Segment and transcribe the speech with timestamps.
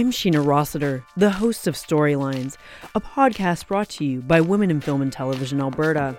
[0.00, 2.56] I'm Sheena Rossiter, the host of Storylines,
[2.94, 6.16] a podcast brought to you by Women in Film and Television Alberta.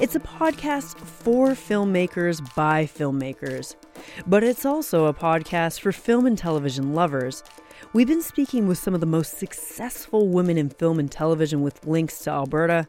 [0.00, 3.76] It's a podcast for filmmakers by filmmakers,
[4.26, 7.44] but it's also a podcast for film and television lovers.
[7.92, 11.86] We've been speaking with some of the most successful women in film and television with
[11.86, 12.88] links to Alberta,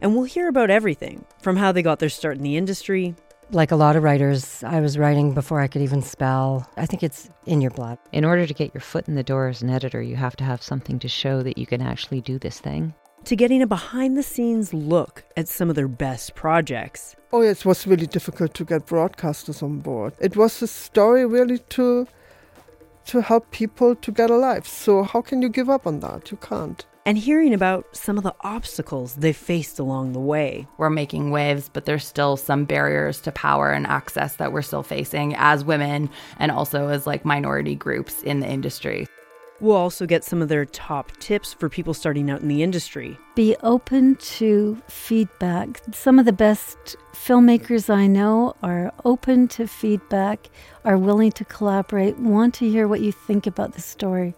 [0.00, 3.16] and we'll hear about everything from how they got their start in the industry
[3.54, 6.68] like a lot of writers, I was writing before I could even spell.
[6.76, 7.98] I think it's in your blood.
[8.12, 10.44] In order to get your foot in the door as an editor, you have to
[10.44, 12.94] have something to show that you can actually do this thing.
[13.24, 17.16] To getting a behind the scenes look at some of their best projects.
[17.32, 20.12] Oh, it was really difficult to get broadcasters on board.
[20.20, 22.06] It was a story really to
[23.06, 24.66] to help people to get a life.
[24.66, 26.30] So how can you give up on that?
[26.30, 30.66] You can't and hearing about some of the obstacles they faced along the way.
[30.78, 34.82] We're making waves, but there's still some barriers to power and access that we're still
[34.82, 39.06] facing as women and also as like minority groups in the industry.
[39.60, 43.16] We'll also get some of their top tips for people starting out in the industry.
[43.34, 45.80] Be open to feedback.
[45.92, 50.50] Some of the best filmmakers I know are open to feedback,
[50.84, 54.34] are willing to collaborate, want to hear what you think about the story.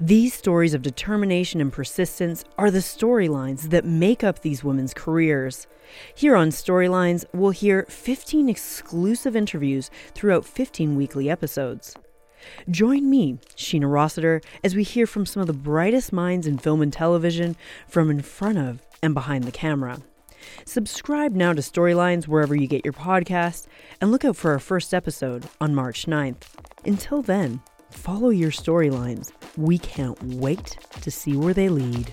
[0.00, 5.68] These stories of determination and persistence are the storylines that make up these women's careers.
[6.14, 11.94] Here on Storylines, we'll hear 15 exclusive interviews throughout 15 weekly episodes.
[12.68, 16.82] Join me, Sheena Rossiter, as we hear from some of the brightest minds in film
[16.82, 17.54] and television
[17.86, 19.98] from in front of and behind the camera.
[20.66, 23.68] Subscribe now to Storylines wherever you get your podcast,
[24.00, 26.42] and look out for our first episode on March 9th.
[26.84, 27.60] Until then,
[27.94, 29.30] Follow your storylines.
[29.56, 32.12] We can't wait to see where they lead.